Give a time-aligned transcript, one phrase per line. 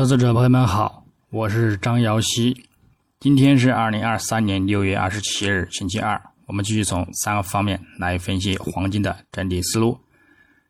[0.00, 2.64] 投资者朋友们好，我是张瑶希。
[3.20, 6.18] 今天是二零二三年六月二十七日，星期二。
[6.46, 9.98] 我们继续从三个方面来分析黄金的整体思路。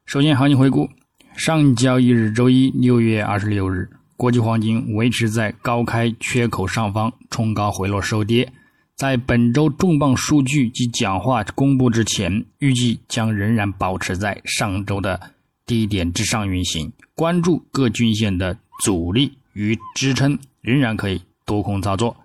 [0.04, 0.88] 首先，行情回顾：
[1.36, 8.52] 上交易日周一六月二十六日，国际黄金维持在高开缺口上方，冲高回落收跌。
[8.96, 15.20] 在本周重磅数据及讲话公布之前，预计将仍然保持在上周的
[15.64, 16.92] 低点之上运行。
[17.14, 22.16] 关注各均线的阻力与支撑，仍然可以多空操作。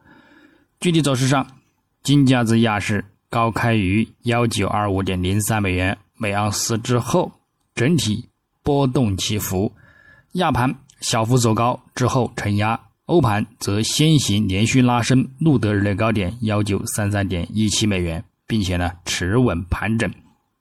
[0.79, 1.45] 具体走势上，
[2.01, 7.31] 金价自亚市高开于幺九二五点零三美元每盎司之后，
[7.73, 8.25] 整体
[8.63, 9.71] 波动起伏。
[10.33, 20.11] 亚盘小幅走高之后承压，欧盘则先行连续拉升，录得日内高点幺九三三点一七美元，并且呢持稳盘整。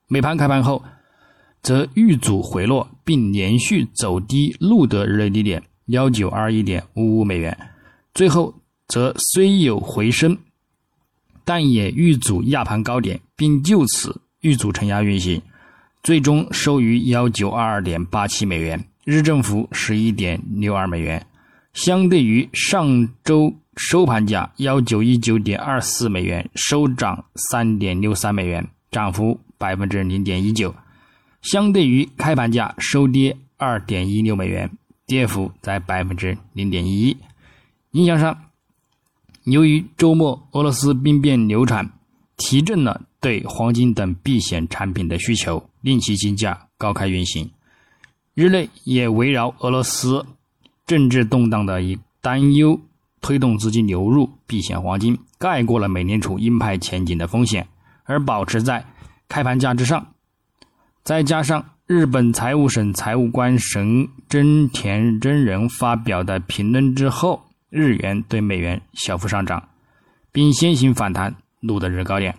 [0.07, 0.83] 美盘开盘后，
[1.61, 7.57] 则遇阻回落，并连续走低，录得日内低点幺九二一点五五美元，
[8.13, 8.53] 最后。
[8.87, 10.37] 则虽有回升，
[11.43, 15.41] 但也遇阻亚盘高点，并就此遇阻承压运行，
[16.03, 21.25] 最终收于幺九二二点八七美元，日振幅十一点六二美元，
[21.73, 30.75] 相对于上周收盘价幺九一九点二四美元，收涨三点六三美元，涨幅百分之零点一九，
[31.41, 34.69] 相对于开盘价收跌二点一六美元，
[35.05, 37.17] 跌幅在百分之零点一，
[37.91, 38.37] 影响上。
[39.43, 41.91] 由于周末俄罗斯兵变流产，
[42.35, 47.51] 提振了对黄金等避险产品的需求，令其金价高开运行。
[48.33, 50.25] 日内也围绕俄罗斯
[50.87, 52.79] 政治动荡的一担忧，
[53.21, 57.67] 推动资金流入避险黄金，盖过了美联储鹰派前景的风险，
[58.05, 58.83] 而保持在
[59.29, 60.07] 开盘价之上。
[61.03, 67.43] 再加上日本财务省财务官神真田真人发表的评论之后。
[67.69, 69.67] 日元对美元小幅上涨，
[70.31, 72.33] 并先行反弹，录得日高点。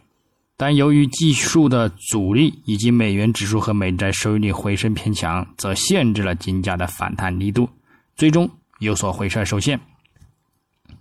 [0.56, 7.68] 但由于技术的阻力以及美元指数和美债收益率回升偏强，则限制了金价的反弹力度，
[8.16, 8.48] 最终
[8.78, 9.78] 有所回撤受限。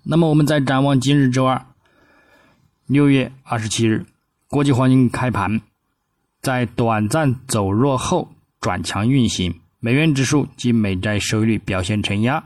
[0.03, 1.65] 那么，我们再展望今日周二，
[2.87, 4.05] 六月二十七日，
[4.49, 5.61] 国际黄金开盘
[6.41, 8.33] 在短暂走弱后
[8.65, 12.43] 转强运行，美元指数及美债收益率表现承压。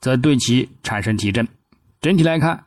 [0.00, 1.46] 则对其产生提振。
[2.00, 2.64] 整体来看，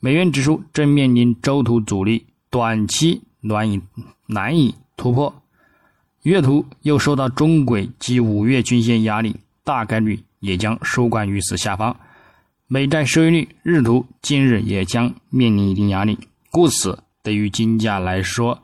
[0.00, 3.82] 美元指数正面临周图阻力，短期难以
[4.28, 5.30] 难以突破；
[6.22, 11.94] 月图又受到中轨及五月均线压力，大概率也将收官于此下方。
[12.66, 16.18] 美债收益率日图近日也将面临一定压力，
[16.50, 18.62] 故此对于金价来说，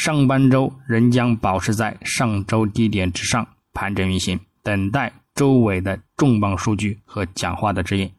[0.00, 5.12] 上半周仍将保持在上周低点之上盘整运行，等待。
[5.34, 8.10] 周尾的重磅数据和讲话的指引，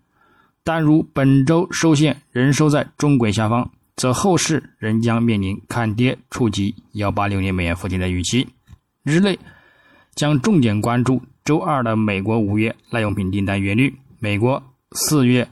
[0.64, 8.48] 但如本周收线仍收在中轨下方，则后市仍将面临看跌触及幺八六零美元附近的预期。
[9.02, 9.40] 日内
[10.14, 14.62] 将重点关注周二的美国五月耐用品订单月率、美国
[14.92, 15.50] 四月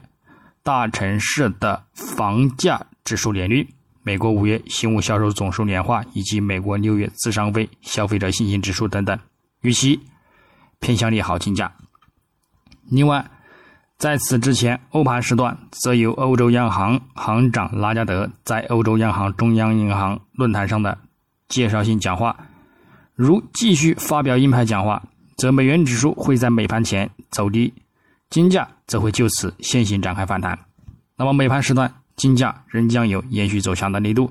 [0.62, 3.68] 大城市的房价指数年率、
[4.02, 9.18] 美国五月新屋销售总数年化以及美国六月自商费消费者信心指数等等
[9.60, 10.00] 预期。
[10.78, 11.70] 偏向利好金价。
[12.88, 13.30] 另外，
[13.98, 20.96] 在此之前，欧盘时段则由欧洲央行行长拉加德在欧洲央行中央银行论坛上的
[21.48, 22.34] 介绍性讲话，
[23.14, 25.02] 如继续发表鹰派讲话，
[25.36, 27.74] 则美元指数会在美盘前走低，
[28.30, 30.58] 金价则会就此先行展开反弹。
[31.16, 34.30] 那么，美盘时段金价仍将有延续走强的力度。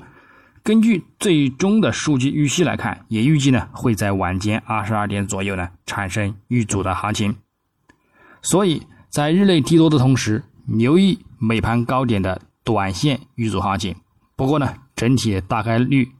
[0.61, 7.35] 根据最终的数据预期来看，也预计呢会在晚间二十二点左右呢产生遇阻的行情，
[8.44, 13.95] 所以在日内低多的同时，留意美盘高点的短线遇阻行情。
[14.35, 16.11] 不过呢，整体大概率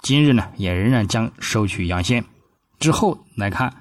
[0.00, 2.24] 今日呢也仍然将收取阳线。
[2.80, 3.72] 之后来看，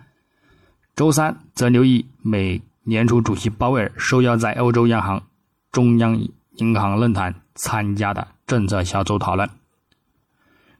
[0.96, 5.24] 周三则留意美联储主席鲍威尔受邀在欧洲央行
[5.72, 6.16] 中央
[6.58, 9.50] 银行论坛参加的政策小组讨论。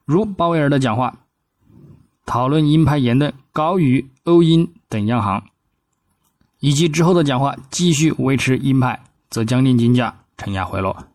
[0.06, 1.20] 如鲍威尔的讲话，
[2.26, 5.44] 讨论鹰派言论高于欧英等央行，
[6.60, 11.06] 以及之后的讲话继续维持鹰派，则将令金价承压回落。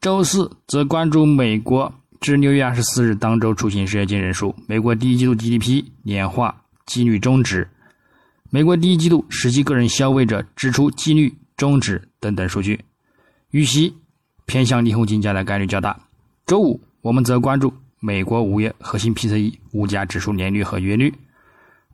[0.00, 7.68] 周四则关注美国至六月二十四日当周出行失业金人数、美国第一季度 GDP 年化季率终止、
[8.50, 12.84] 美国第一季度实际个人消费者支出季率终止等等数据，
[13.50, 13.94] 预期
[14.46, 15.98] 偏向利空金价的概率较大。
[16.46, 17.72] 周五我们则关注。
[18.02, 21.12] 美国五月核心 PCE 物价指数年率和月率，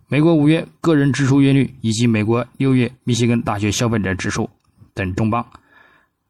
[0.06, 4.48] 美国五月个人支出月率以及美国六月密歇根大学消费者指数
[4.94, 5.44] 等重磅，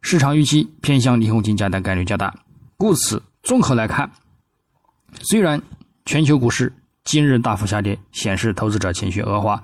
[0.00, 2.34] 市场预期偏向利空金价的概率较大。
[2.78, 4.10] 故此，综合来看，
[5.20, 5.60] 虽然
[6.06, 6.72] 全球股市
[7.04, 9.62] 今日大幅下跌，显示投资者情绪恶化。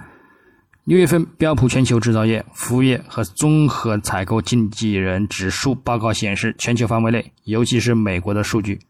[0.84, 8.80] 六月份标普全球制造业、服务业和综合采购经纪人指数报告显示，全球范围内，尤其是美国的数据，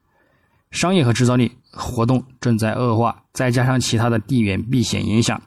[0.71, 3.25] 商业和制造业活动正在恶化。
[3.35, 5.43] 再加上其他的地缘避险影响，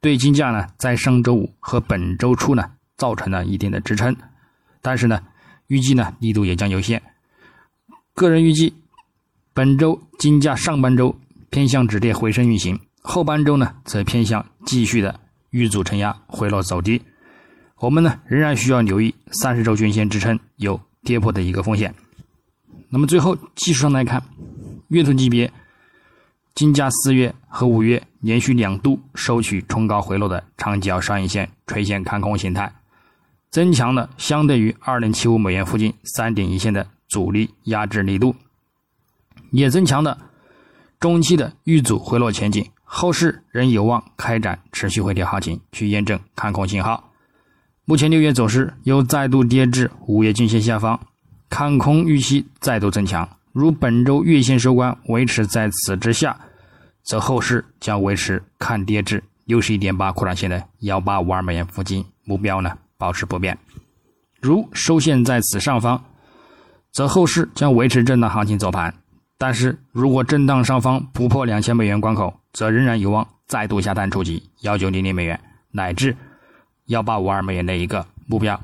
[0.00, 4.16] 对金价呢，在上周五和本周初呢，造成了一定的支撑。
[4.80, 5.20] 但是呢，
[5.66, 7.02] 预计呢，力度也将有限。
[8.14, 8.72] 个人预计，
[9.52, 11.14] 本周金价上半周
[11.50, 15.20] 偏向止跌回升运行，后半周呢，则偏向继续的。
[15.52, 17.00] 遇阻承压回落走低，
[17.76, 21.94] 我们呢仍然需要留意三十周均线支撑有跌破的一个风险。
[22.88, 24.22] 那么最后技术上来看，
[24.88, 25.52] 月图级别，
[26.54, 32.72] 金价四月和五月连续两度收取冲高回落的长角上影线垂线看空形态，
[33.50, 38.34] 增强了相对于二零七五美元附近三点一线的阻力压制力度，
[39.50, 40.18] 也增强了
[40.98, 42.66] 中期的遇阻回落前景。
[42.94, 47.10] 后市仍有望开展持续回调行情，去验证看空信号。
[47.86, 51.00] 目前六月走势又再度跌至五月均线下方，
[51.48, 53.26] 看空预期再度增强。
[53.52, 56.38] 如本周月线收官维持在此之下，
[57.02, 63.56] 则后市将维持看跌至六十一点八扩展线的幺八五二美元附近，目标呢保持不变。
[64.38, 66.04] 如收线在此上方，
[66.92, 68.94] 则后市将维持震荡行情走盘。
[69.42, 75.40] 但是如果震荡上方不破两千美元关口，则仍然有望再度下探触及幺九零零美元
[75.72, 76.16] 乃至
[76.86, 78.60] 幺八五二美元的一个目标。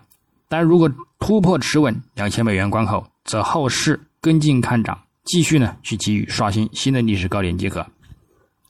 [0.48, 0.88] 但如果
[1.18, 7.84] 突破持稳两千美元关口，则后市跟进看涨，继续呢去给予刷新新的历史高点即可。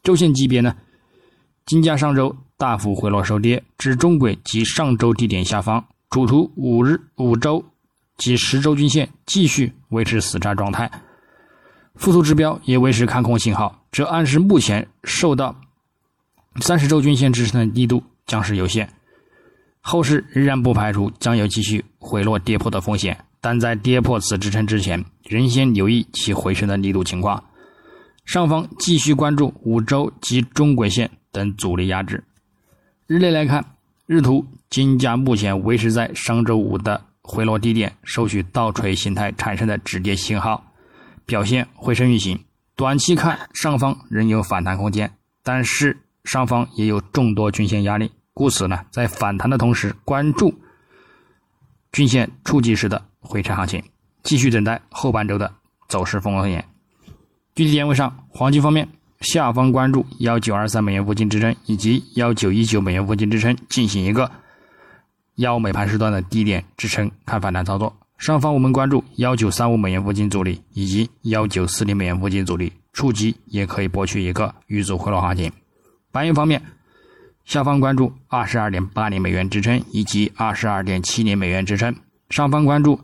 [0.03, 0.75] 周线级别呢，
[1.67, 7.63] 金价上周大幅回落收跌至中轨及上周低点下方，主图五日、五周
[8.17, 10.91] 及十周均线继续维持死叉状态。
[11.99, 15.55] 复苏指标也维持看空信号，这暗示目前受到
[16.61, 18.89] 三十周均线支撑的力度将是有限，
[19.81, 27.43] 后市仍然不排除将有继续回落跌破的风险，但在跌破此支撑之前，仍先留意其回升的力度情况。
[28.25, 32.23] 上方继续关注五周及中轨线等阻力压制。
[33.09, 33.65] 日内来看，
[34.07, 40.63] 日图金价目前维持在上周五的回落低点，收取倒锤形态产生的止跌信号。
[41.29, 42.43] 表现回升运行，
[42.75, 50.59] 短期看上方仍有反弹空间，但是上方也有众多均线压力，故此呢，在反弹的同时，关注
[51.93, 53.83] 均线触及时的回撤行情，
[54.23, 55.53] 继续等待后半周的
[55.87, 56.65] 走势风险。
[57.55, 58.89] 具体点位上，黄金方面，
[59.21, 64.31] 下方关注幺九二三美元附近支撑以及幺九一九美元附近支撑，进行一个
[65.35, 67.95] 幺美盘时段的低点支撑，看反弹操作。
[68.19, 75.53] 上方我们关注幺九三五美元附近阻力，以及幺九四零美元附近阻力，触及也可以博取一个遇阻回落行情。
[76.11, 76.61] 白银方面，
[77.45, 81.93] 下方关注二十二点八零美元支撑，以及二十二点七零美元支撑；
[82.29, 83.01] 上方关注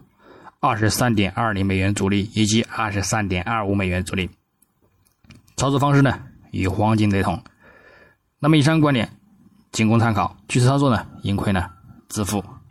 [0.59, 4.29] 二十三点二零美元阻力，以及二十三点二五美元阻力。
[5.57, 6.19] 操作方式呢，
[6.51, 7.41] 与黄金雷同。
[8.41, 9.09] 那么以上观点
[9.71, 11.71] 仅供参考，具体操作呢，盈亏呢
[12.09, 12.45] 自负。